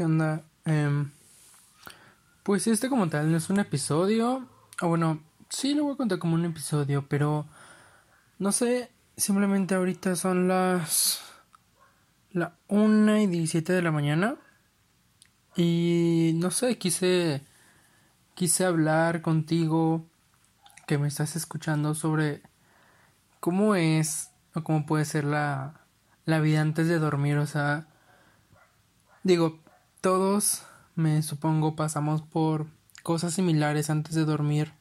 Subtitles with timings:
[0.00, 0.42] ¿Qué onda?
[0.64, 1.10] Em,
[2.42, 4.48] pues este como tal no es un episodio.
[4.80, 7.46] O bueno, sí lo voy a contar como un episodio, pero
[8.38, 11.20] no sé, simplemente ahorita son las
[12.32, 14.36] la 1 y 17 de la mañana.
[15.54, 17.44] Y no sé, quise
[18.34, 20.06] quise hablar contigo
[20.86, 22.40] que me estás escuchando sobre
[23.38, 25.84] cómo es o cómo puede ser la
[26.24, 27.86] la vida antes de dormir, o sea,
[29.24, 29.60] digo,
[30.00, 30.62] todos,
[30.94, 32.66] me supongo, pasamos por
[33.02, 34.72] cosas similares antes de dormir.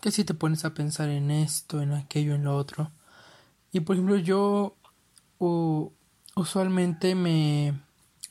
[0.00, 2.90] Que si te pones a pensar en esto, en aquello, en lo otro.
[3.70, 4.74] Y por ejemplo, yo
[5.38, 5.90] u-
[6.34, 7.80] usualmente me,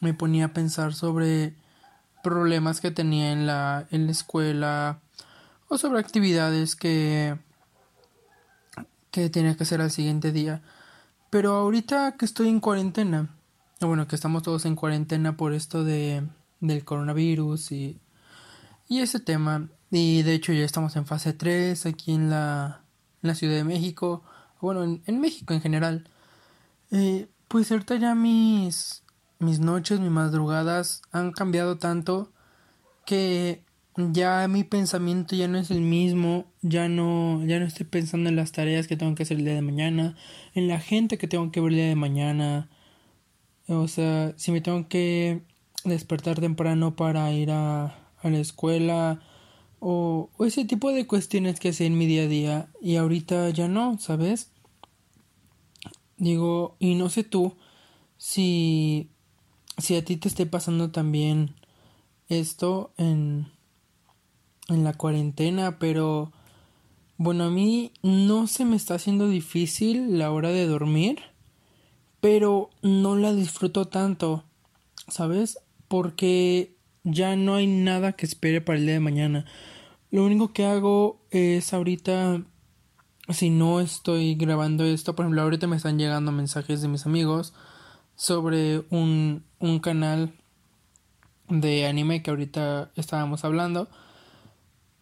[0.02, 1.56] me ponía a pensar sobre
[2.23, 5.00] problemas que tenía en la, en la escuela
[5.70, 7.38] o sobre actividades que,
[9.09, 10.62] que tenía que hacer al siguiente día.
[11.30, 13.30] Pero ahorita que estoy en cuarentena,
[13.88, 16.24] bueno, que estamos todos en cuarentena por esto de
[16.62, 18.00] del coronavirus y,
[18.88, 19.70] y ese tema.
[19.90, 22.82] Y de hecho ya estamos en fase 3 aquí en la,
[23.22, 24.24] en la Ciudad de México.
[24.62, 26.08] Bueno, en, en México en general.
[26.92, 29.04] Eh, pues ahorita ya mis,
[29.40, 32.31] mis noches, mis madrugadas han cambiado tanto
[33.06, 33.66] que
[33.98, 38.38] ya mi pensamiento ya no es el mismo, ya no, ya no estoy pensando en
[38.38, 40.16] las tareas que tengo que hacer el día de mañana,
[40.53, 42.69] en la gente que tengo que ver el día de mañana,
[43.80, 45.42] o sea, si me tengo que
[45.86, 47.86] despertar temprano para ir a,
[48.22, 49.22] a la escuela
[49.80, 53.68] o, ese tipo de cuestiones que hacía en mi día a día y ahorita ya
[53.68, 54.52] no, ¿sabes?
[56.18, 57.56] Digo, y no sé tú
[58.18, 59.10] si,
[59.80, 61.56] si a ti te esté pasando también
[62.30, 63.48] esto en,
[64.70, 66.31] en la cuarentena, pero
[67.18, 71.31] bueno, a mí no se me está haciendo difícil la hora de dormir
[72.22, 74.46] pero no la disfruto tanto,
[75.08, 75.59] ¿sabes?
[75.88, 79.46] Porque ya no hay nada que espere para el día de mañana.
[80.12, 82.44] Lo único que hago es ahorita,
[83.30, 87.54] si no estoy grabando esto, por ejemplo, ahorita me están llegando mensajes de mis amigos
[88.16, 90.34] sobre un, un canal
[91.50, 93.90] de anime que ahorita estábamos hablando.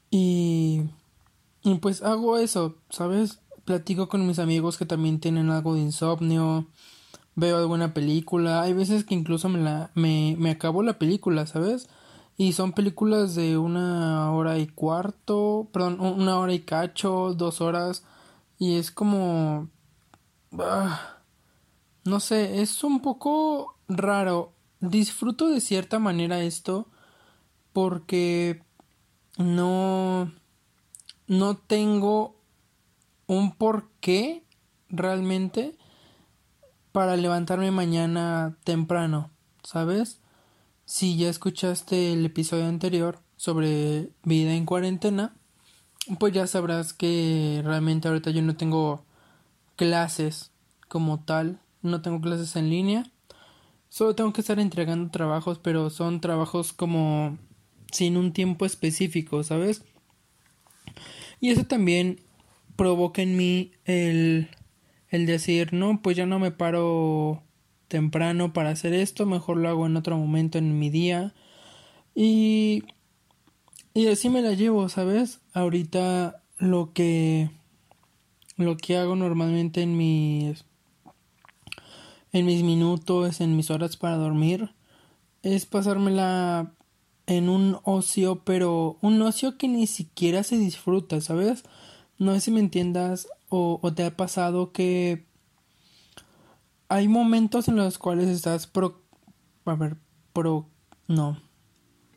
[0.09, 0.84] Y,
[1.63, 3.41] y pues hago eso, ¿sabes?
[3.66, 6.68] Platico con mis amigos que también tienen algo de insomnio
[7.39, 8.61] veo alguna película.
[8.61, 11.89] Hay veces que incluso me la me, me acabo la película, ¿sabes?
[12.38, 18.05] Y son películas de una hora y cuarto, perdón, una hora y cacho, dos horas.
[18.57, 19.67] Y es como...
[20.57, 21.17] ah,
[22.05, 24.53] no sé, es un poco raro.
[24.79, 26.88] Disfruto de cierta manera esto
[27.73, 28.63] porque
[29.38, 30.31] no...
[31.28, 32.38] No tengo
[33.28, 34.45] un porqué
[34.88, 35.78] realmente
[36.99, 39.31] para levantarme mañana temprano,
[39.63, 40.19] ¿sabes?
[40.83, 45.33] Si ya escuchaste el episodio anterior sobre vida en cuarentena,
[46.19, 49.05] pues ya sabrás que realmente ahorita yo no tengo
[49.77, 50.51] clases
[50.89, 53.09] como tal, no tengo clases en línea,
[53.87, 57.37] solo tengo que estar entregando trabajos, pero son trabajos como
[57.93, 59.83] sin un tiempo específico, ¿sabes?
[61.39, 62.19] Y eso también
[62.75, 64.49] provoca en mí el
[65.09, 67.44] el decir, no, pues ya no me paro
[67.88, 71.34] temprano para hacer esto, mejor lo hago en otro momento en mi día.
[72.16, 72.84] Y,
[73.94, 75.41] y así me la llevo, ¿sabes?
[75.53, 77.50] Ahorita lo que,
[78.58, 80.66] lo que hago normalmente en mis,
[82.32, 84.72] en mis minutos, en mis horas para dormir,
[85.41, 86.73] es pasármela
[87.26, 91.64] en un ocio, pero un ocio que ni siquiera se disfruta, ¿sabes?
[92.17, 95.28] No sé si me entiendas o, te ha pasado que
[96.87, 99.01] hay momentos en los cuales estás pro,
[99.66, 99.97] a ver,
[100.34, 100.69] pro,
[101.07, 101.41] no,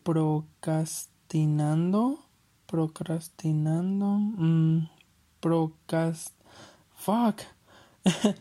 [0.02, 2.26] procrastinando,
[2.66, 4.88] procrastinando, mm,
[5.40, 6.34] procast...
[6.94, 7.40] Fuck.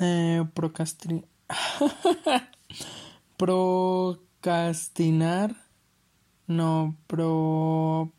[0.00, 1.24] eh, procastri...
[3.36, 5.54] procrastinar.
[6.46, 8.12] No, pro...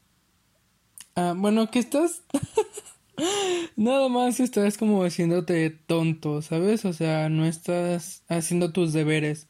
[1.16, 2.24] Ah, bueno, que estás...
[3.76, 6.86] Nada más estás como haciéndote tonto, ¿sabes?
[6.86, 9.48] O sea, no estás haciendo tus deberes.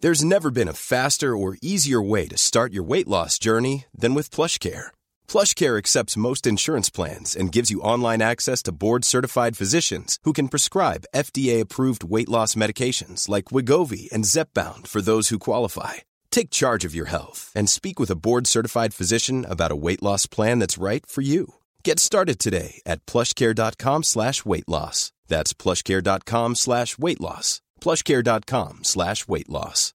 [0.00, 4.14] There's never been a faster or easier way to start your weight loss journey than
[4.14, 4.88] with PlushCare.
[5.26, 10.48] PlushCare accepts most insurance plans and gives you online access to board-certified physicians who can
[10.48, 16.04] prescribe FDA-approved weight loss medications like Wigovi and Zepbound for those who qualify.
[16.36, 20.26] Take charge of your health and speak with a board-certified physician about a weight loss
[20.26, 21.54] plan that's right for you.
[21.82, 25.12] Get started today at plushcare.com slash weight loss.
[25.28, 27.62] That's plushcare.com slash weight loss.
[27.80, 29.94] plushcare.com slash weight loss.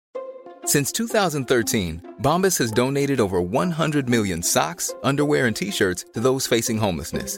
[0.66, 6.80] Since 2013, Bombas has donated over 100 million socks, underwear, and T-shirts to those facing
[6.80, 7.38] homelessness.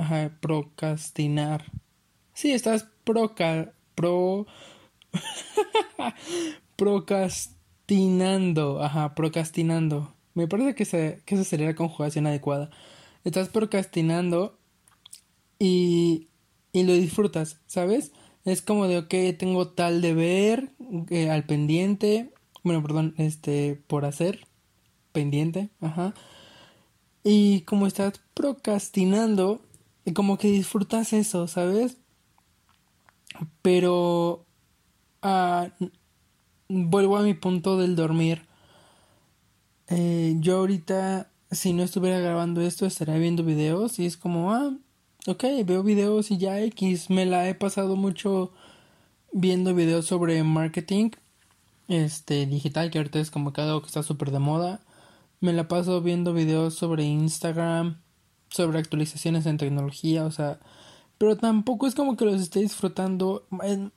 [0.00, 1.70] Ajá, procrastinar.
[2.32, 4.46] Sí, estás proca pro
[6.76, 8.82] procrastinando.
[8.82, 10.14] Ajá, procrastinando.
[10.32, 12.70] Me parece que, se, que esa sería la conjugación adecuada.
[13.24, 14.58] Estás procrastinando
[15.58, 16.28] y,
[16.72, 18.12] y lo disfrutas, ¿sabes?
[18.46, 20.72] Es como de, ok, tengo tal deber
[21.10, 22.32] eh, al pendiente.
[22.64, 24.46] Bueno, perdón, este, por hacer.
[25.12, 26.14] Pendiente, ajá.
[27.22, 29.60] Y como estás procrastinando,
[30.14, 31.98] como que disfrutas eso, ¿sabes?
[33.62, 34.46] Pero
[35.22, 35.68] uh,
[36.68, 38.42] vuelvo a mi punto del dormir.
[39.88, 44.72] Eh, yo ahorita, si no estuviera grabando esto, estaría viendo videos y es como, ah,
[45.26, 47.10] ok, veo videos y ya X.
[47.10, 48.52] Me la he pasado mucho
[49.32, 51.10] viendo videos sobre marketing
[51.88, 54.80] este digital, que ahorita es como que algo que está súper de moda.
[55.40, 58.00] Me la paso viendo videos sobre Instagram,
[58.50, 60.60] sobre actualizaciones en tecnología, o sea,
[61.18, 63.46] pero tampoco es como que los esté disfrutando,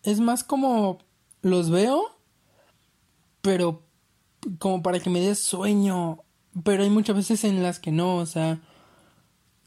[0.04, 1.00] es más como
[1.42, 2.04] los veo,
[3.42, 3.84] pero
[4.60, 6.20] como para que me dé sueño,
[6.64, 8.62] pero hay muchas veces en las que no, o sea,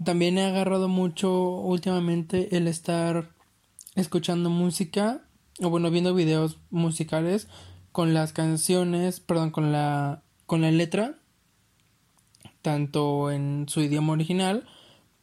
[0.04, 3.30] también he agarrado mucho últimamente el estar
[3.94, 5.22] escuchando música,
[5.60, 7.48] o bueno, viendo videos musicales
[7.92, 11.18] con las canciones, perdón, con la con la letra
[12.66, 14.66] tanto en su idioma original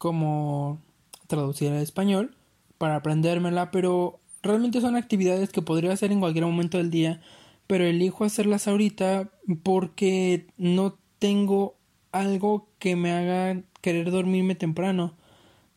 [0.04, 0.82] como
[1.28, 2.36] traducida al español
[2.78, 7.22] para aprendérmela, pero realmente son actividades que podría hacer en cualquier momento del día,
[7.68, 9.30] pero elijo hacerlas ahorita
[9.64, 11.78] porque no tengo
[12.12, 15.14] algo que me haga querer dormirme temprano,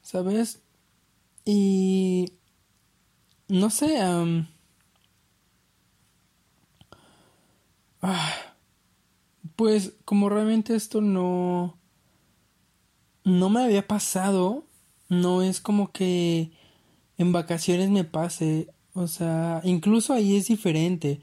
[0.03, 0.61] ¿sabes?
[1.45, 2.33] Y
[3.47, 4.01] no sé,
[8.03, 8.35] ah,
[9.55, 11.79] pues como realmente esto no
[13.27, 14.63] no me había pasado,
[15.09, 16.53] no es como que
[17.19, 21.21] en vacaciones me pase, o sea, incluso ahí es diferente,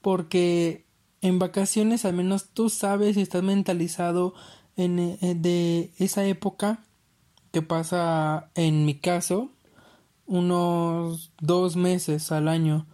[0.00, 0.86] porque
[1.20, 4.32] en vacaciones al menos tú sabes y estás mentalizado
[4.76, 6.82] en, eh, de esa época
[7.52, 9.50] que pasa en mi caso
[10.24, 12.86] unos dos meses al año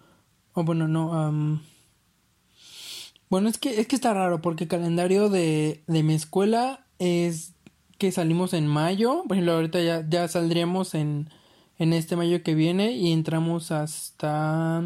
[0.55, 1.61] o bueno no
[3.29, 7.55] bueno, es que, es que está raro porque el calendario de, de mi escuela es
[8.01, 9.25] que salimos en mayo.
[9.29, 11.29] Por ejemplo, ahorita ya, saldríamos en,
[11.79, 14.83] en este mayo que viene y entramos hasta...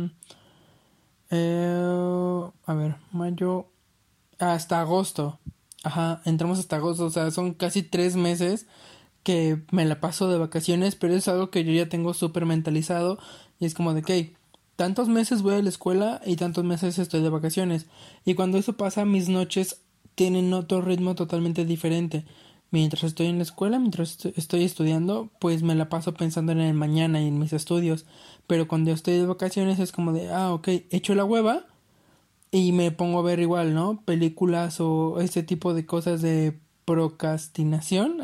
[1.31, 3.69] Eh, a ver, mayo...
[4.41, 5.39] Hasta agosto.
[5.85, 7.07] Ajá, entramos hasta agosto.
[7.07, 8.67] O sea, son casi tres meses
[9.23, 13.19] que me la paso de vacaciones, pero es algo que yo ya tengo súper mentalizado.
[13.61, 14.35] Y es como de que
[14.75, 17.87] tantos meses voy a la escuela y tantos meses estoy de vacaciones.
[18.25, 19.83] Y cuando eso pasa, mis noches
[20.17, 22.25] tienen otro ritmo totalmente diferente.
[22.75, 26.75] Mientras estoy en la escuela, mientras estoy estudiando, pues me la paso pensando en el
[26.75, 28.05] mañana y en mis estudios.
[28.49, 31.67] Pero cuando estoy de vacaciones es como de, ah, ok, echo la hueva
[32.51, 34.03] y me pongo a ver igual, ¿no?
[34.05, 38.17] Películas o este tipo de cosas de procrastinación.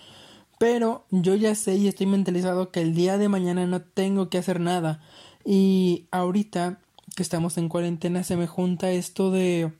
[0.60, 4.38] Pero yo ya sé y estoy mentalizado que el día de mañana no tengo que
[4.38, 5.02] hacer nada.
[5.44, 6.78] Y ahorita
[7.16, 9.72] que estamos en cuarentena se me junta esto de,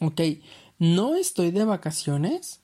[0.00, 0.20] ok,
[0.78, 2.61] no estoy de vacaciones,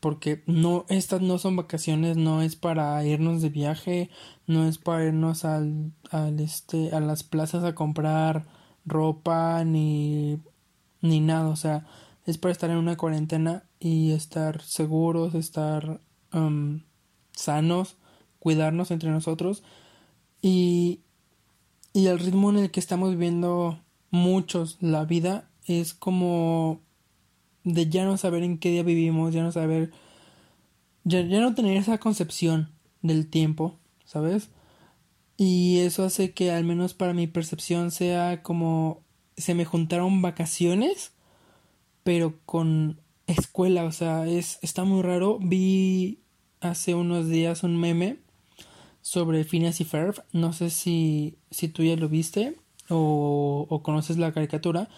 [0.00, 4.10] porque no, estas no son vacaciones, no es para irnos de viaje,
[4.46, 8.46] no es para irnos al, al este, a las plazas a comprar
[8.84, 10.38] ropa ni,
[11.00, 11.86] ni nada, o sea,
[12.24, 16.00] es para estar en una cuarentena y estar seguros, estar
[16.32, 16.82] um,
[17.32, 17.96] sanos,
[18.38, 19.62] cuidarnos entre nosotros.
[20.42, 21.00] Y,
[21.92, 26.80] y el ritmo en el que estamos viviendo muchos la vida es como
[27.66, 29.90] de ya no saber en qué día vivimos, ya no saber,
[31.04, 32.70] ya, ya no tener esa concepción
[33.02, 34.50] del tiempo, ¿sabes?
[35.36, 39.02] Y eso hace que al menos para mi percepción sea como
[39.36, 41.12] se me juntaron vacaciones,
[42.04, 45.38] pero con escuela, o sea, es está muy raro.
[45.42, 46.20] Vi
[46.60, 48.18] hace unos días un meme
[49.02, 52.56] sobre Phineas y Ferb, no sé si si tú ya lo viste
[52.88, 54.88] o, o conoces la caricatura,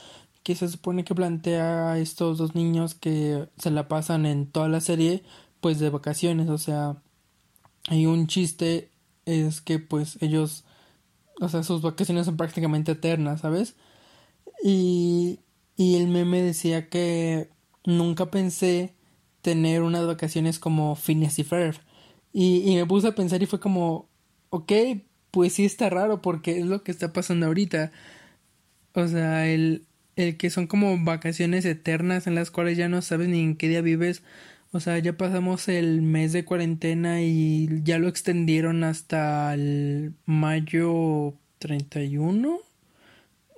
[0.42, 4.68] que se supone que plantea a estos dos niños que se la pasan en toda
[4.68, 5.22] la serie
[5.60, 7.02] pues de vacaciones, o sea,
[7.88, 8.90] hay un chiste
[9.26, 10.64] es que pues ellos,
[11.40, 13.76] o sea, sus vacaciones son prácticamente eternas, ¿sabes?
[14.62, 15.40] Y,
[15.76, 17.50] y el meme decía que
[17.84, 18.94] nunca pensé
[19.42, 21.76] tener unas vacaciones como Phineas y Ferb.
[22.32, 24.08] Y, y me puse a pensar y fue como,
[24.50, 24.72] ok,
[25.30, 27.92] pues sí está raro porque es lo que está pasando ahorita.
[28.94, 29.86] O sea, el,
[30.18, 33.68] el que son como vacaciones eternas en las cuales ya no sabes ni en qué
[33.68, 34.22] día vives.
[34.72, 41.34] O sea, ya pasamos el mes de cuarentena y ya lo extendieron hasta el mayo
[41.60, 42.58] 31.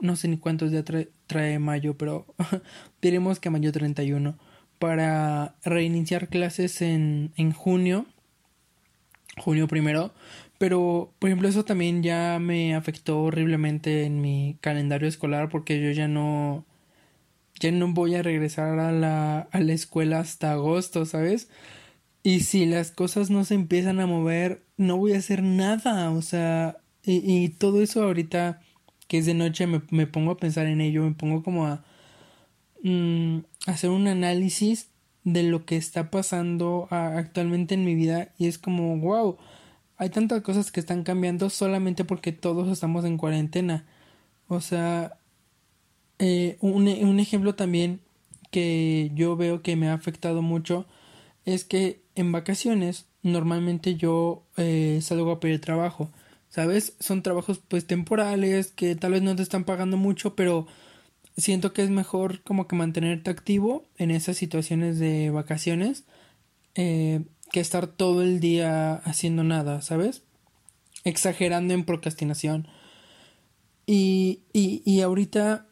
[0.02, 0.84] No sé ni cuántos días
[1.26, 2.26] trae, mayo, pero
[3.02, 4.38] diremos que mayo 31.
[4.78, 8.04] Para reiniciar clases en, en junio.
[9.38, 10.12] Junio primero.
[10.60, 15.90] Pero, por ejemplo, eso también ya me afectó horriblemente en mi calendario escolar porque yo
[15.92, 16.66] ya no
[17.60, 21.48] ya no voy a regresar a la, a la escuela hasta agosto, ¿sabes?
[22.22, 26.22] Y si las cosas no se empiezan a mover, no voy a hacer nada, o
[26.22, 28.60] sea, y, y todo eso ahorita
[29.08, 31.84] que es de noche me, me, pongo a pensar en ello, me pongo como a
[32.82, 34.90] mm, hacer un análisis
[35.24, 39.38] de lo que está pasando actualmente en mi vida y es como, wow,
[40.00, 43.84] hay tantas cosas que están cambiando solamente porque todos estamos en cuarentena.
[44.48, 45.18] O sea,
[46.18, 48.00] eh, un, un, ejemplo también
[48.50, 50.86] que yo veo que me ha afectado mucho
[51.44, 56.10] es que en vacaciones normalmente yo eh, salgo a pedir trabajo.
[56.48, 56.94] ¿Sabes?
[56.98, 60.66] Son trabajos pues temporales que tal vez no te están pagando mucho, pero
[61.36, 66.04] siento que es mejor como que mantenerte activo en esas situaciones de vacaciones
[66.74, 67.20] eh,
[67.52, 70.22] que estar todo el día haciendo nada, ¿sabes?
[71.04, 72.68] Exagerando en procrastinación.
[73.86, 75.66] Y, y, y ahorita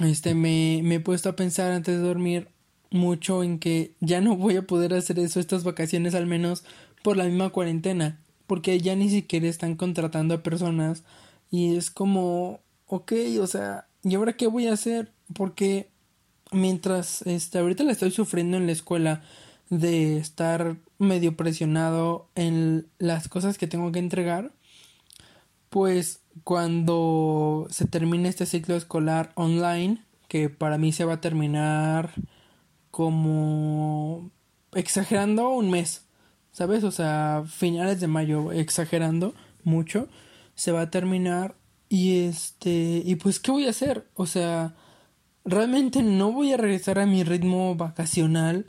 [0.00, 2.48] este, me, me he puesto a pensar antes de dormir
[2.90, 6.64] mucho en que ya no voy a poder hacer eso estas vacaciones al menos
[7.02, 11.04] por la misma cuarentena porque ya ni siquiera están contratando a personas
[11.50, 15.88] y es como ok o sea y ahora qué voy a hacer porque
[16.50, 19.22] mientras este ahorita la estoy sufriendo en la escuela
[19.70, 24.52] de estar medio presionado en las cosas que tengo que entregar
[25.70, 32.12] pues cuando se termine este ciclo escolar online, que para mí se va a terminar
[32.90, 34.30] como
[34.74, 36.06] exagerando un mes,
[36.52, 36.84] ¿sabes?
[36.84, 39.34] O sea, finales de mayo, exagerando
[39.64, 40.08] mucho,
[40.54, 41.54] se va a terminar
[41.88, 44.08] y este, y pues, ¿qué voy a hacer?
[44.14, 44.74] O sea,
[45.44, 48.66] realmente no voy a regresar a mi ritmo vacacional,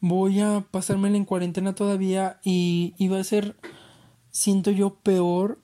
[0.00, 3.56] voy a pasármela en cuarentena todavía y, y va a ser,
[4.30, 5.58] siento yo, peor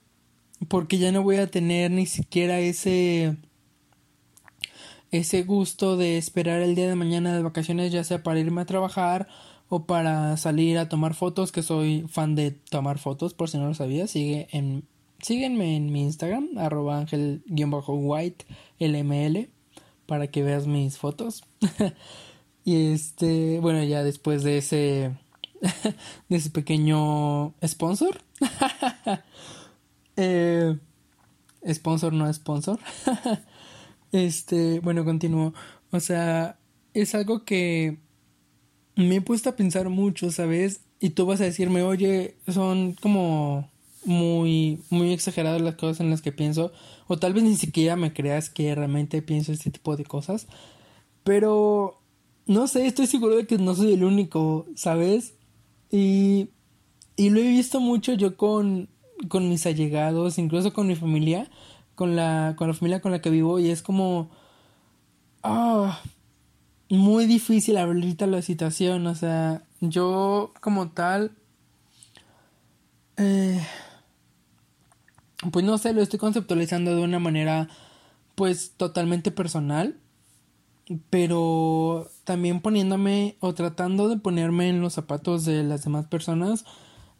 [0.67, 3.37] porque ya no voy a tener ni siquiera ese
[5.11, 8.65] ese gusto de esperar el día de mañana de vacaciones ya sea para irme a
[8.65, 9.27] trabajar
[9.69, 13.67] o para salir a tomar fotos que soy fan de tomar fotos por si no
[13.67, 14.83] lo sabías sigue en
[15.21, 18.45] síguenme en mi Instagram arroba ángel-white
[18.79, 19.49] lml
[20.05, 21.43] para que veas mis fotos
[22.67, 25.11] y este bueno ya después de ese
[26.29, 28.21] de ese pequeño sponsor
[30.19, 30.75] Eh,
[31.71, 32.79] sponsor no sponsor.
[34.11, 35.53] este, bueno, continúo.
[35.91, 36.57] O sea,
[36.95, 37.99] es algo que
[38.95, 40.81] me he puesto a pensar mucho, ¿sabes?
[40.99, 43.69] Y tú vas a decirme, oye, son como
[44.05, 46.71] muy, muy exageradas las cosas en las que pienso.
[47.05, 50.47] O tal vez ni siquiera me creas que realmente pienso este tipo de cosas.
[51.23, 52.01] Pero,
[52.47, 55.35] no sé, estoy seguro de que no soy el único, ¿sabes?
[55.91, 56.49] Y,
[57.15, 58.89] y lo he visto mucho yo con
[59.29, 61.49] con mis allegados, incluso con mi familia,
[61.95, 64.29] con la, con la familia con la que vivo y es como...
[65.43, 66.01] Ah,
[66.89, 71.31] muy difícil ahorita la situación, o sea, yo como tal,
[73.17, 73.61] eh,
[75.51, 77.69] pues no sé, lo estoy conceptualizando de una manera
[78.35, 79.97] pues totalmente personal,
[81.09, 86.65] pero también poniéndome o tratando de ponerme en los zapatos de las demás personas,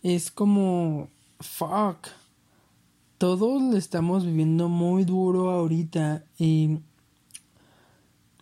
[0.04, 1.10] es como,
[1.40, 2.08] fuck,
[3.18, 6.24] todos lo estamos viviendo muy duro ahorita.
[6.38, 6.80] Y,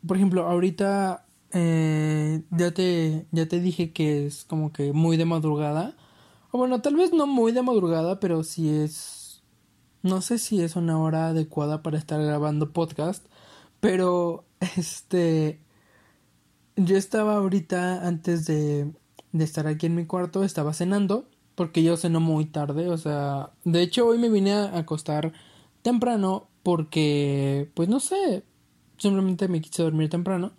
[0.05, 1.25] por ejemplo, ahorita
[1.58, 5.96] eh, ya te ya te dije que es como que muy de madrugada.
[6.51, 9.41] O bueno tal vez no muy de madrugada pero sí es
[10.03, 13.25] no sé si es una hora adecuada para estar grabando podcast
[13.86, 14.46] pero
[14.77, 15.60] este
[16.75, 18.92] yo estaba ahorita antes de
[19.32, 23.51] de estar aquí en mi cuarto estaba cenando porque yo ceno muy tarde o sea
[23.63, 25.34] de hecho hoy me vine a acostar
[25.84, 28.44] temprano porque pues no sé
[28.98, 30.54] simplemente me quise dormir temprano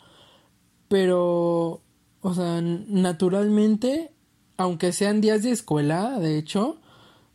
[0.88, 1.82] pero,
[2.20, 4.12] o sea, naturalmente,
[4.56, 6.78] aunque sean días de escuela, de hecho,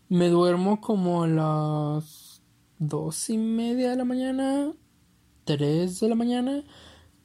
[0.10, 2.42] me duermo como a las
[2.80, 4.72] dos y media de la mañana,
[5.46, 6.64] tres de la mañana.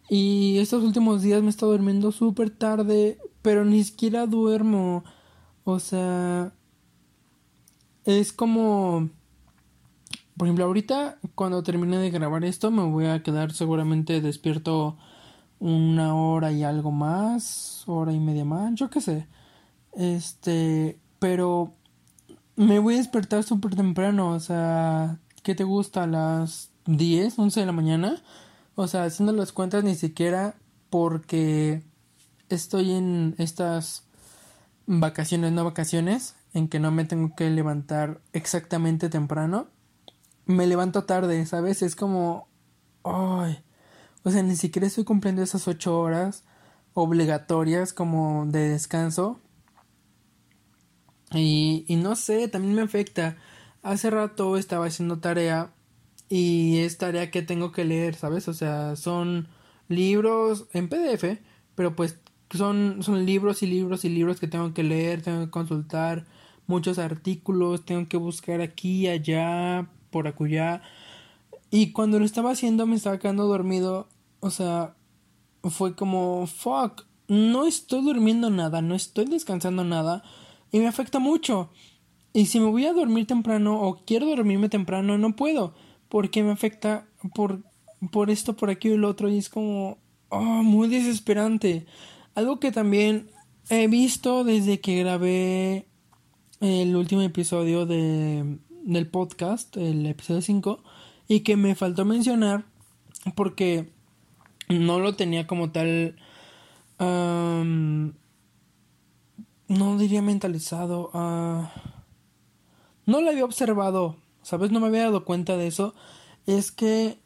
[0.09, 5.05] Y estos últimos días me he estado durmiendo súper tarde, pero ni siquiera duermo.
[5.65, 6.53] O sea,
[8.05, 9.11] es como...
[10.37, 14.99] Por ejemplo, ahorita cuando termine de grabar esto me voy a quedar seguramente despierto
[15.59, 19.27] una hora y algo más, hora y media más, yo qué sé.
[19.95, 21.73] Este, pero
[22.55, 26.07] me voy a despertar súper temprano, o sea, ¿qué te gusta?
[26.07, 28.23] Las 10, 11 de la mañana.
[28.75, 30.57] O sea, haciendo las cuentas ni siquiera
[30.91, 31.83] porque
[32.49, 34.05] estoy en estas
[34.87, 39.69] vacaciones, no vacaciones, en que no me tengo que levantar exactamente temprano.
[40.47, 41.83] Me levanto tarde, ¿sabes?
[41.83, 42.49] Es como...
[43.05, 43.63] Ay,
[44.25, 46.45] o sea, ni siquiera estoy cumpliendo esas ocho horas
[46.95, 49.39] obligatorias como de descanso.
[51.33, 53.37] Y, y no sé, también me afecta.
[53.83, 55.71] Hace rato estaba haciendo tarea
[56.29, 58.49] y es tarea que tengo que leer, ¿sabes?
[58.49, 59.49] O sea, son
[59.89, 61.41] libros en PDF,
[61.75, 62.19] pero pues
[62.51, 66.27] son, son libros y libros y libros que tengo que leer, tengo que consultar
[66.67, 70.83] muchos artículos, tengo que buscar aquí, allá, por acullá.
[71.71, 74.09] Y cuando lo estaba haciendo me estaba quedando dormido
[74.41, 74.95] o sea,
[75.63, 80.23] fue como, fuck, no estoy durmiendo nada, no estoy descansando nada
[80.71, 81.71] y me afecta mucho.
[82.33, 85.75] Y si me voy a dormir temprano o quiero dormirme temprano, no puedo,
[86.09, 87.63] porque me afecta por,
[88.13, 91.87] por esto, por aquí y lo otro, y es como, oh, muy desesperante.
[92.35, 93.31] Algo que también
[93.69, 95.87] he visto desde que grabé
[96.61, 100.83] el último episodio de, del podcast, el episodio 5,
[101.29, 102.65] y que me faltó mencionar,
[103.35, 103.91] porque
[104.69, 106.17] no lo tenía como tal
[109.69, 111.67] no diría mentalizado uh,
[113.05, 114.17] no lo había observado
[114.47, 115.95] sabes no me había dado cuenta de eso
[116.47, 117.19] es que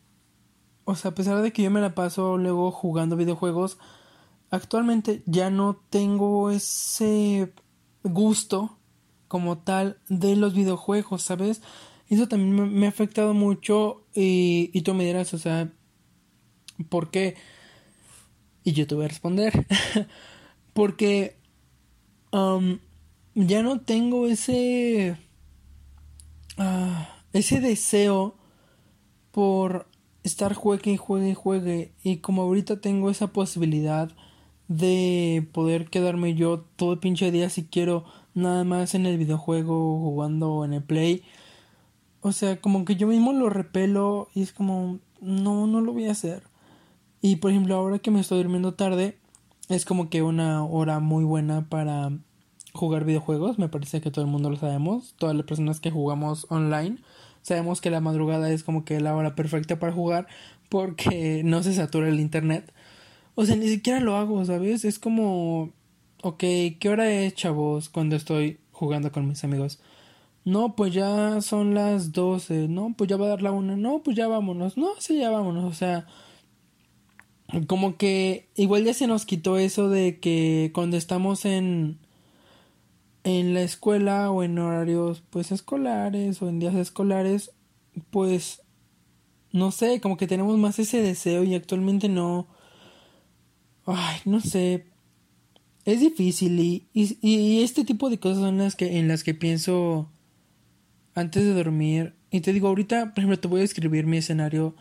[0.84, 3.78] o sea a pesar de que yo me la paso luego jugando videojuegos
[4.50, 7.52] actualmente ya no tengo ese
[8.02, 8.78] gusto
[9.28, 11.62] como tal de los videojuegos sabes
[12.08, 15.70] eso también me, ha afectado mucho y, y tú me dirás o sea
[16.88, 17.36] ¿Por qué?
[18.64, 19.66] Y yo te voy a responder.
[20.72, 21.36] Porque
[22.32, 25.16] ya no tengo ese...
[26.60, 26.92] Uh,
[27.32, 28.34] ese deseo
[29.30, 29.86] por
[30.24, 31.92] estar juegue y juegue y juegue.
[32.02, 34.10] Y como ahorita tengo esa posibilidad
[34.68, 39.98] de poder quedarme yo todo el pinche día si quiero nada más en el videojuego
[40.00, 41.22] jugando en el play.
[42.20, 46.08] O sea, como que yo mismo lo repelo y es como, no, no lo voy
[46.08, 46.42] a hacer.
[47.22, 49.16] Y por ejemplo, ahora que me estoy durmiendo tarde,
[49.70, 52.12] es como que una hora muy buena para
[52.72, 53.58] jugar videojuegos.
[53.58, 55.14] Me parece que todo el mundo lo sabemos.
[55.18, 56.98] Todas las personas que jugamos online
[57.42, 60.26] sabemos que la madrugada es como que la hora perfecta para jugar
[60.68, 62.72] porque no se satura el internet.
[63.34, 64.84] O sea, ni siquiera lo hago, ¿sabes?
[64.84, 65.70] Es como,
[66.22, 69.80] ok, ¿qué hora es, chavos, cuando estoy jugando con mis amigos?
[70.44, 72.68] No, pues ya son las 12.
[72.68, 73.76] No, pues ya va a dar la una.
[73.76, 74.76] No, pues ya vámonos.
[74.76, 75.64] No, sí, ya vámonos.
[75.64, 76.06] O sea,
[77.66, 81.98] como que igual ya se nos quitó eso de que cuando estamos en
[83.24, 87.52] en la escuela o en horarios pues escolares o en días escolares
[88.10, 88.62] pues
[89.52, 92.48] no sé como que tenemos más ese deseo y actualmente no
[93.86, 94.86] ay no sé
[95.84, 100.10] es difícil y, y, este tipo de cosas son las que en las que pienso
[101.14, 104.74] antes de dormir y te digo ahorita por ejemplo te voy a escribir mi escenario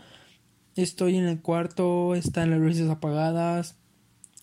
[0.75, 3.75] Estoy en el cuarto, están las luces apagadas.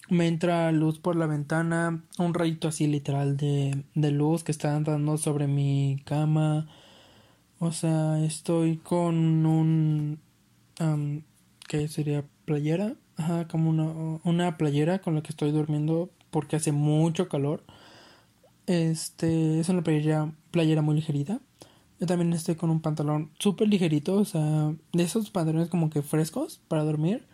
[0.09, 4.77] Me entra luz por la ventana, un rayito así literal de, de luz que está
[4.77, 6.69] andando sobre mi cama.
[7.59, 10.21] O sea, estoy con un...
[11.69, 12.25] ¿Qué sería?
[12.45, 12.95] ¿Playera?
[13.16, 17.64] Ajá, como una, una playera con la que estoy durmiendo porque hace mucho calor.
[18.66, 21.40] Este es una playera, playera muy ligerita.
[21.99, 26.03] Yo también estoy con un pantalón súper ligerito, o sea, de esos pantalones como que
[26.03, 27.27] frescos para dormir.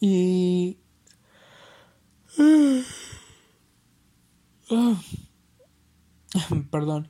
[0.00, 0.78] Y...
[6.70, 7.08] Perdón.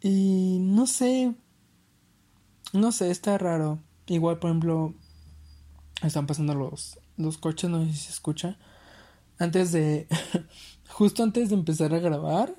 [0.00, 1.34] Y no sé.
[2.72, 3.80] No sé, está raro.
[4.06, 4.94] Igual, por ejemplo,
[6.02, 8.58] están pasando los, los coches, no sé si se escucha.
[9.38, 10.06] Antes de...
[10.88, 12.54] justo antes de empezar a grabar,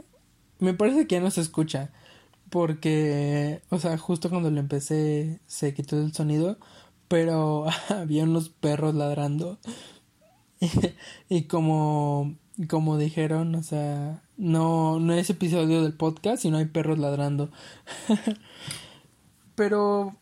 [0.60, 1.92] me parece que ya no se escucha.
[2.50, 6.58] Porque, o sea, justo cuando lo empecé se quitó el sonido,
[7.08, 9.60] pero había unos perros ladrando.
[11.30, 12.36] y como,
[12.68, 17.50] como dijeron, o sea, no, no es episodio del podcast, sino hay perros ladrando.
[19.56, 20.16] pero,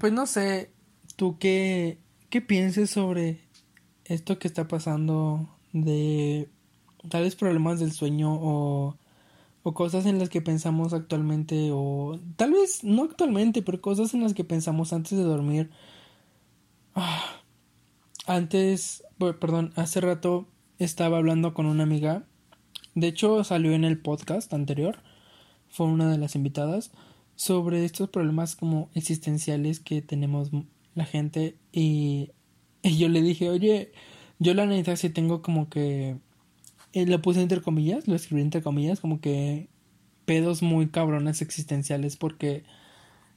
[0.00, 0.70] pues no sé,
[1.16, 1.98] tú qué,
[2.30, 3.40] qué pienses sobre
[4.04, 6.48] esto que está pasando de
[7.08, 8.96] tales problemas del sueño o,
[9.62, 14.22] o cosas en las que pensamos actualmente o tal vez no actualmente, pero cosas en
[14.22, 15.70] las que pensamos antes de dormir.
[16.94, 17.37] Ah,
[18.28, 20.46] antes, perdón, hace rato
[20.78, 22.24] estaba hablando con una amiga.
[22.94, 24.98] De hecho, salió en el podcast anterior.
[25.68, 26.92] Fue una de las invitadas
[27.36, 30.50] sobre estos problemas como existenciales que tenemos
[30.94, 32.32] la gente y,
[32.82, 33.92] yo le dije, oye,
[34.38, 36.18] yo la neta sí tengo como que
[36.92, 39.68] eh, lo puse entre comillas, lo escribí entre comillas, como que
[40.26, 42.64] pedos muy cabrones existenciales porque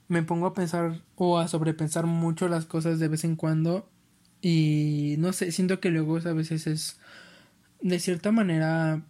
[0.09, 3.90] me pongo a pensar o a sobrepensar mucho las cosas de vez en cuando
[4.41, 6.99] y no sé, siento que luego a veces es
[7.81, 9.03] de cierta manera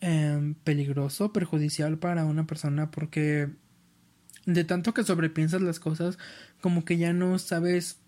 [0.00, 3.50] em, peligroso, perjudicial para una persona porque
[4.46, 6.18] de tanto que sobrepiensas las cosas
[6.60, 7.98] como que ya no sabes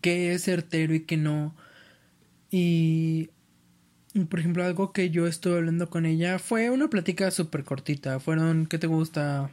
[0.00, 1.54] qué es certero y qué no
[2.50, 3.30] y
[4.28, 8.18] por ejemplo, algo que yo estuve hablando con ella fue una plática súper cortita.
[8.18, 9.52] Fueron, ¿qué te gusta?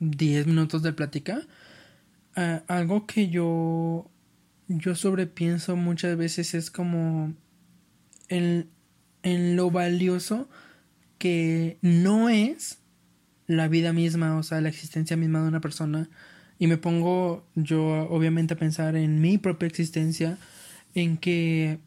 [0.00, 1.46] 10 minutos de plática.
[2.36, 4.10] Ah, algo que yo,
[4.78, 7.34] yo sobrepienso muchas veces es como
[8.28, 8.68] en,
[9.22, 10.48] en lo valioso
[11.18, 12.78] que no es
[13.46, 16.08] la vida misma, o sea, la existencia misma de una persona.
[16.58, 20.38] Y me pongo yo obviamente a pensar en mi propia existencia,
[20.94, 21.78] en que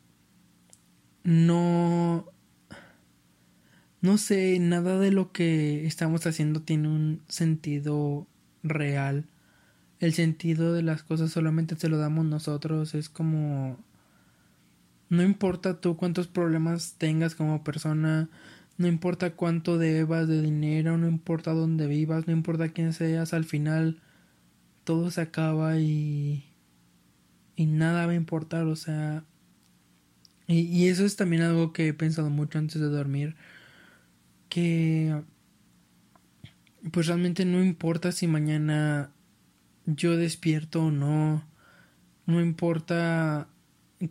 [1.23, 2.25] no
[4.05, 8.27] no sé, nada de lo que estamos haciendo tiene un sentido
[8.61, 9.25] real.
[9.99, 12.95] El sentido de las cosas solamente se lo damos nosotros.
[12.95, 13.77] Es como...
[15.09, 18.29] No importa tú cuántos problemas tengas como persona,
[18.77, 23.45] no importa cuánto debas de dinero, no importa dónde vivas, no importa quién seas, al
[23.45, 24.01] final
[24.83, 26.45] todo se acaba y...
[27.55, 29.23] y nada va a importar, o sea,
[30.47, 33.35] y, eso es también algo que he pensado mucho antes de dormir.
[34.49, 35.23] Que
[36.91, 39.09] pues realmente no importa si mañana
[39.85, 41.43] yo despierto o no.
[42.25, 43.47] No importa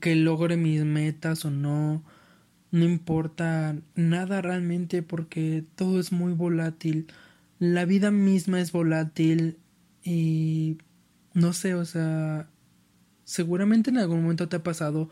[0.01, 2.03] que logre mis metas o no.
[2.71, 7.07] No importa nada realmente porque todo es muy volátil.
[7.59, 9.59] La vida misma es volátil
[10.03, 10.79] y
[11.35, 12.49] no sé, o sea,
[13.25, 15.11] seguramente en algún momento te ha pasado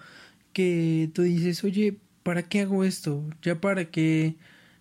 [0.52, 3.24] que tú dices, oye, ¿para qué hago esto?
[3.42, 4.36] ¿Ya para qué?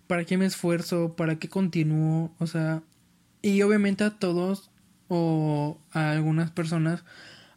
[0.06, 1.16] ¿Para qué me esfuerzo?
[1.16, 2.34] ¿Para qué continúo?
[2.38, 2.82] O sea,
[3.42, 4.71] y obviamente a todos
[5.14, 7.04] o a algunas personas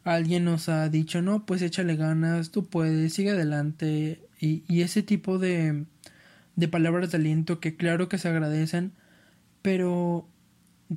[0.04, 4.20] alguien nos ha dicho, no, pues échale ganas, tú puedes, sigue adelante.
[4.40, 5.86] Y, y ese tipo de,
[6.56, 8.92] de palabras de aliento que claro que se agradecen,
[9.62, 10.28] pero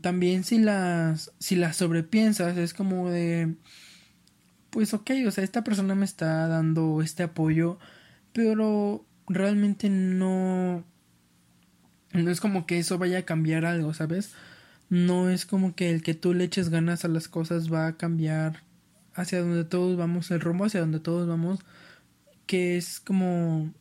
[0.01, 3.55] también si las, si las sobrepiensas es como de
[4.69, 7.79] pues ok, o sea, esta persona me está dando este apoyo,
[8.33, 10.83] pero realmente no...
[12.11, 14.33] No es como que eso vaya a cambiar algo, ¿sabes?
[14.89, 17.97] No es como que el que tú le eches ganas a las cosas va a
[17.97, 18.63] cambiar
[19.13, 21.59] hacia donde todos vamos, el rumbo hacia donde todos vamos,
[22.47, 23.73] que es como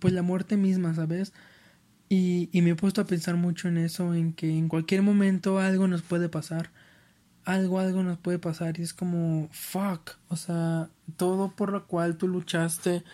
[0.00, 1.32] pues la muerte misma, ¿sabes?
[2.08, 5.58] Y, y me he puesto a pensar mucho en eso, en que en cualquier momento
[5.58, 6.70] algo nos puede pasar
[7.46, 12.18] algo, algo nos puede pasar y es como, fuck, o sea, todo por lo cual
[12.18, 13.04] tú luchaste,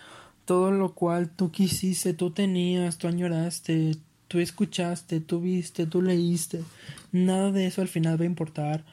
[0.45, 3.95] todo lo cual tú quisiste, tú tenías, tú añoraste,
[4.27, 6.63] tú escuchaste, tú viste, tú leíste,
[7.11, 8.85] nada de eso al final va a importar.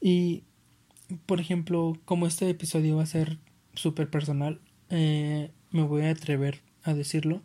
[0.00, 0.44] Y,
[1.26, 3.38] por ejemplo, como este episodio va a ser
[3.74, 7.42] súper personal, eh, me voy a atrever a decirlo.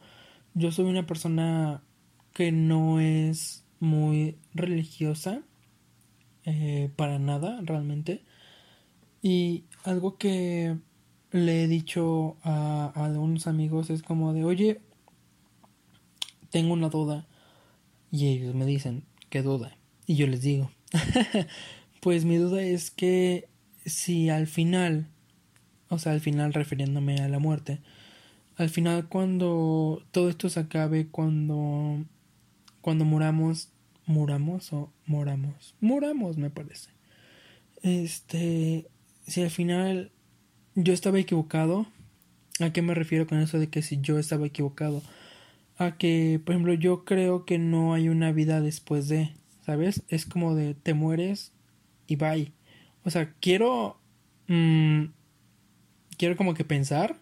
[0.53, 1.83] Yo soy una persona
[2.33, 5.43] que no es muy religiosa.
[6.45, 8.23] Eh, para nada, realmente.
[9.21, 10.77] Y algo que
[11.31, 14.81] le he dicho a, a algunos amigos es como de, oye,
[16.49, 17.27] tengo una duda.
[18.11, 19.77] Y ellos me dicen, ¿qué duda?
[20.05, 20.71] Y yo les digo,
[22.01, 23.49] pues mi duda es que
[23.85, 25.07] si al final,
[25.89, 27.81] o sea, al final refiriéndome a la muerte,
[28.55, 32.03] al final cuando todo esto se acabe, cuando,
[32.81, 33.69] cuando muramos,
[34.05, 36.89] muramos o moramos, muramos me parece.
[37.83, 38.87] Este,
[39.27, 40.11] si al final
[40.75, 41.85] yo estaba equivocado,
[42.59, 45.03] ¿a qué me refiero con eso de que si yo estaba equivocado?
[45.77, 49.33] A que, por ejemplo, yo creo que no hay una vida después de,
[49.65, 50.03] ¿sabes?
[50.07, 51.53] Es como de te mueres
[52.07, 52.51] y bye.
[53.03, 53.99] O sea, quiero...
[54.47, 55.05] Mmm,
[56.17, 57.17] quiero como que pensar.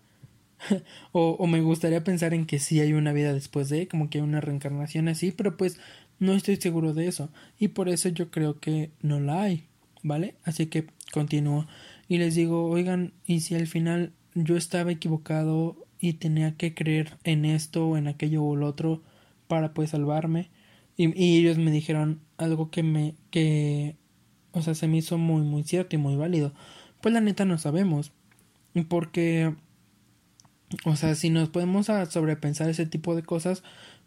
[1.12, 4.20] o, o, me gustaría pensar en que sí hay una vida después de, como que
[4.20, 5.78] hay una reencarnación así, pero pues
[6.20, 7.30] no estoy seguro de eso.
[7.60, 9.68] Y por eso yo creo que no la hay.
[10.02, 10.36] ¿Vale?
[10.44, 11.68] Así que continúo.
[12.08, 17.18] Y les digo, oigan, ¿y si al final yo estaba equivocado y tenía que creer
[17.24, 19.02] en esto o en aquello o lo otro
[19.48, 20.50] para pues salvarme?
[20.98, 23.96] Y, y ellos me dijeron algo que me, que,
[24.52, 26.54] o sea, se me hizo muy, muy cierto y muy válido.
[27.02, 28.12] Pues la neta no sabemos.
[28.88, 29.56] Porque,
[30.86, 33.63] o sea, si nos podemos a sobrepensar ese tipo de cosas,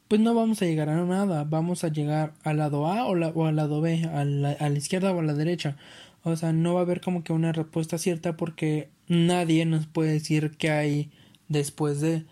[0.08, 1.44] pues no vamos a llegar a nada.
[1.44, 4.68] Vamos a llegar al lado A o, la, o al lado B, a la, a
[4.68, 5.76] la izquierda o a la derecha.
[6.22, 10.12] O sea, no va a haber como que una respuesta cierta porque nadie nos puede
[10.12, 11.10] decir qué hay
[11.48, 12.26] después de.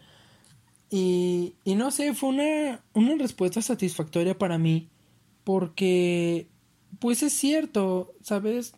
[0.91, 4.89] Y, y no sé, fue una, una respuesta satisfactoria para mí
[5.45, 6.49] porque,
[7.01, 8.75] pues es cierto, ¿sabes?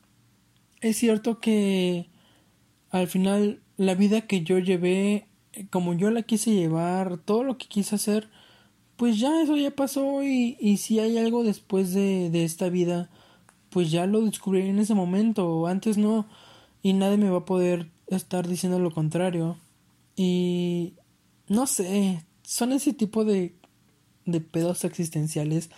[0.80, 2.10] Es cierto que
[2.90, 5.28] al final la vida que yo llevé,
[5.70, 8.30] como yo la quise llevar, todo lo que quise hacer,
[8.96, 13.10] pues ya eso ya pasó y, y si hay algo después de, de esta vida,
[13.70, 16.28] pues ya lo descubrí en ese momento, antes no,
[16.82, 19.58] y nadie me va a poder estar diciendo lo contrario.
[20.18, 20.96] Y
[21.46, 23.54] no sé, son ese tipo de,
[24.26, 25.70] de pedos existenciales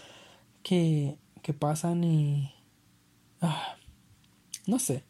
[0.62, 2.50] que, que pasan y...
[3.42, 3.76] Ah,
[4.66, 5.04] no sé.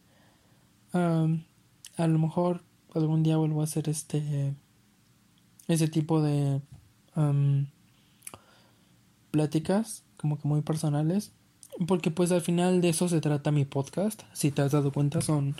[0.92, 4.56] A lo mejor algún día vuelvo a hacer este...
[5.68, 6.60] Ese tipo de...
[9.30, 11.32] Pláticas como que muy personales
[11.86, 15.20] porque pues al final de eso se trata mi podcast si te has dado cuenta
[15.20, 15.54] son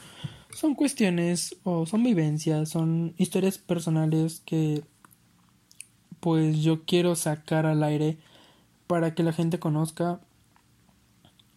[0.52, 4.82] son cuestiones o son vivencias son historias personales que
[6.20, 8.18] pues yo quiero sacar al aire
[8.86, 10.20] para que la gente conozca.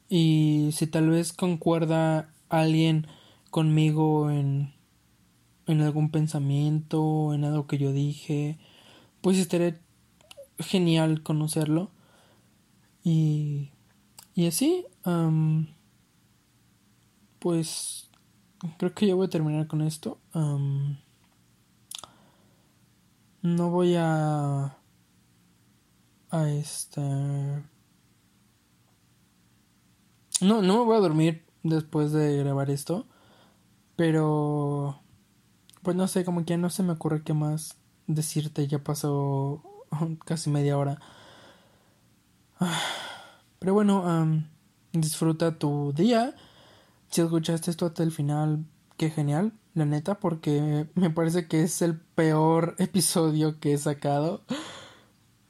[0.08, 3.08] Y si tal vez concuerda alguien
[3.50, 4.74] conmigo en
[5.66, 8.58] en algún pensamiento en algo que yo dije
[9.22, 9.80] pues estaría
[10.60, 11.92] genial conocerlo.
[13.04, 13.70] Y
[14.36, 14.86] y así,
[17.40, 18.10] pues
[18.78, 20.20] creo que ya voy a terminar con esto.
[20.34, 20.98] Um,
[23.42, 24.78] no voy a...
[26.30, 27.02] A este...
[30.42, 33.08] No, no me voy a dormir después de grabar esto.
[33.96, 35.00] Pero...
[35.82, 38.68] Pues no sé, como que ya no se me ocurre qué más decirte.
[38.68, 39.62] Ya pasó
[40.26, 41.00] casi media hora.
[43.60, 44.44] Pero bueno,
[44.94, 46.36] disfruta tu día.
[47.14, 48.66] Si escuchaste esto hasta el final,
[48.98, 54.42] qué genial, la neta, porque me parece que es el peor episodio que he sacado.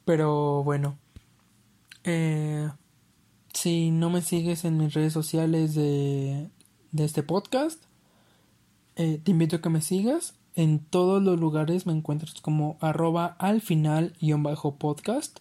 [0.03, 0.97] Pero bueno.
[2.03, 2.69] Eh,
[3.53, 6.49] si no me sigues en mis redes sociales de,
[6.91, 7.81] de este podcast,
[8.97, 10.35] eh, te invito a que me sigas.
[10.55, 15.39] En todos los lugares me encuentras como arroba al final bajo podcast.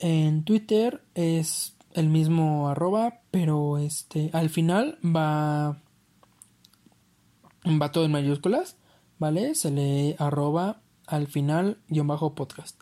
[0.00, 5.80] En Twitter es el mismo arroba, pero este al final va
[7.64, 8.76] va todo en mayúsculas,
[9.18, 9.54] ¿vale?
[9.54, 12.80] Se lee arroba al final guion bajo podcast.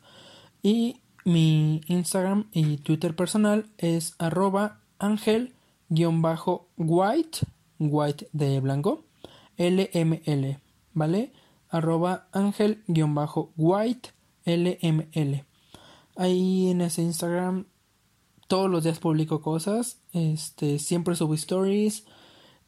[0.63, 5.55] Y mi Instagram y Twitter personal es arroba ángel
[5.89, 7.41] guion bajo white,
[7.79, 9.05] white de blanco,
[9.57, 10.59] LML,
[10.95, 11.33] ¿vale?
[11.69, 14.11] Arroba ángel guion bajo white,
[14.45, 15.45] LML.
[16.17, 17.67] Ahí en ese Instagram
[18.49, 22.05] todos los días publico cosas, este, siempre subo stories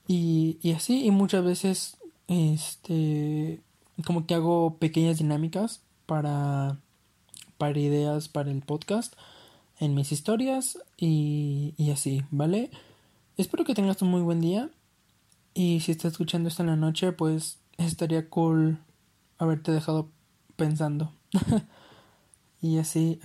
[0.07, 1.97] y, y así, y muchas veces,
[2.29, 3.61] este,
[4.07, 6.79] como que hago pequeñas dinámicas para,
[7.59, 9.15] para ideas para el podcast
[9.79, 12.71] en mis historias y, y así, ¿vale?
[13.37, 14.71] Espero que tengas un muy buen día
[15.55, 18.79] y si estás escuchando esto en la noche, pues estaría cool
[19.39, 20.09] haberte dejado
[20.57, 21.13] pensando.
[22.61, 23.21] y así,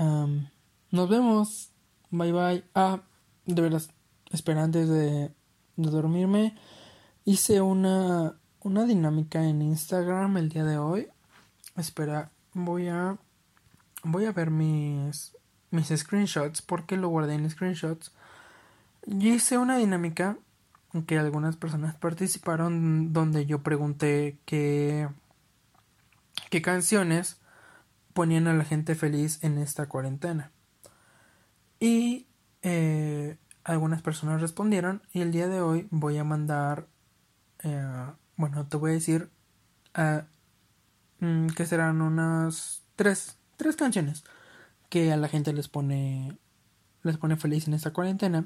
[0.92, 1.70] nos vemos.
[2.12, 2.64] Bye bye.
[2.74, 3.02] Ah,
[3.46, 3.92] de veras,
[4.32, 5.32] espera antes de,
[5.76, 6.56] de dormirme.
[7.24, 11.08] Hice una, una dinámica en Instagram el día de hoy.
[11.76, 13.18] Espera, voy a
[14.04, 15.36] voy a ver mis
[15.72, 18.12] mis screenshots porque lo guardé en screenshots.
[19.06, 20.38] Y hice una dinámica
[20.94, 25.08] en que algunas personas participaron donde yo pregunté qué
[26.50, 27.40] qué canciones
[28.14, 30.52] ponían a la gente feliz en esta cuarentena.
[31.80, 32.28] Y
[32.62, 36.88] eh, algunas personas respondieron y el día de hoy voy a mandar,
[37.64, 39.30] eh, bueno, te voy a decir
[39.98, 40.22] uh,
[41.56, 44.24] que serán unas tres, tres canciones
[44.90, 46.38] que a la gente les pone,
[47.04, 48.46] les pone feliz en esta cuarentena.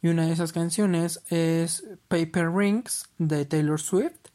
[0.00, 4.30] Y una de esas canciones es Paper Rings de Taylor Swift.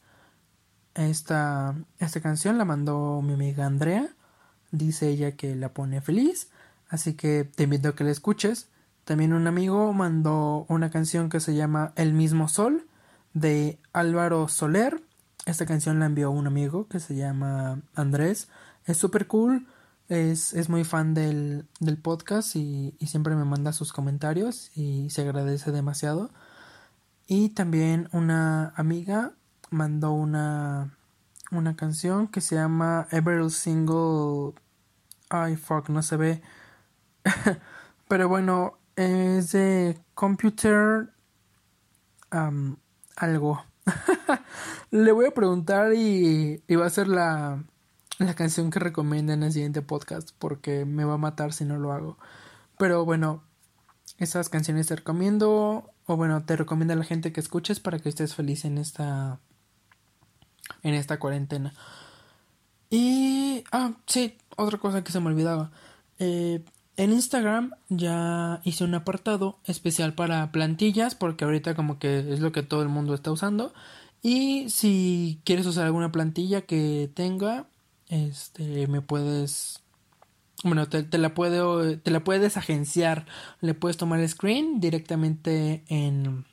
[0.94, 4.08] Esta, esta canción la mandó mi amiga Andrea.
[4.70, 6.50] Dice ella que la pone feliz.
[6.88, 8.68] Así que te invito a que la escuches.
[9.04, 12.86] También un amigo mandó una canción que se llama El mismo sol
[13.34, 15.02] de Álvaro Soler.
[15.46, 18.48] Esta canción la envió un amigo que se llama Andrés.
[18.84, 19.66] Es súper cool.
[20.08, 25.10] Es, es, muy fan del, del podcast y, y, siempre me manda sus comentarios y
[25.10, 26.30] se agradece demasiado.
[27.26, 29.32] Y también una amiga
[29.70, 30.96] mandó una,
[31.50, 34.54] una canción que se llama Every Single...
[35.28, 36.42] Ay, fuck, no se ve.
[38.08, 41.10] Pero bueno, es de computer
[42.30, 43.64] algo.
[44.90, 47.62] Le voy a preguntar y, va a ser la,
[48.18, 51.78] la canción que recomienda en el siguiente podcast porque me va a matar si no
[51.78, 52.18] lo hago.
[52.78, 53.42] Pero bueno,
[54.18, 58.08] esas canciones te recomiendo o bueno, te recomiendo a la gente que escuches para que
[58.08, 59.40] estés feliz en esta
[60.82, 61.74] en esta cuarentena.
[62.90, 65.70] Y ah, sí, otra cosa que se me olvidaba.
[66.18, 66.64] Eh,
[66.98, 72.50] en Instagram ya hice un apartado especial para plantillas porque ahorita como que es lo
[72.50, 73.72] que todo el mundo está usando.
[74.20, 77.68] Y si quieres usar alguna plantilla que tenga,
[78.08, 79.80] este, me puedes,
[80.64, 83.26] bueno, te, la puedo, te la puedes agenciar.
[83.60, 86.46] Le puedes tomar screen directamente en,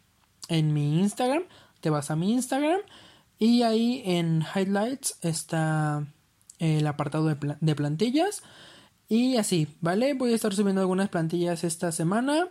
[0.48, 1.46] en mi Instagram.
[1.82, 2.82] Te vas a mi Instagram
[3.40, 6.06] y ahí en highlights está
[6.60, 8.44] el apartado de plantillas
[9.08, 10.14] y así, ¿vale?
[10.14, 12.50] Voy a estar subiendo algunas plantillas esta semana.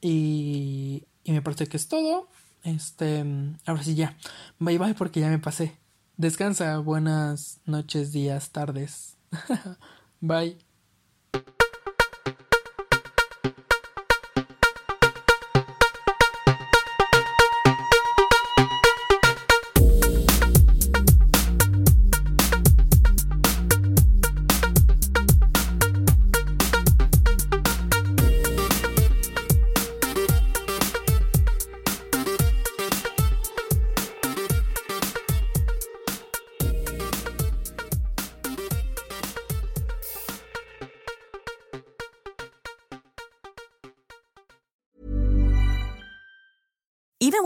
[0.00, 2.28] Y, me parece que es todo.
[2.62, 3.24] Este,
[3.66, 4.16] ahora sí ya.
[4.58, 5.78] Bye bye porque ya me pasé.
[6.16, 6.78] Descansa.
[6.78, 9.16] Buenas noches, días, tardes.
[10.20, 10.63] bye.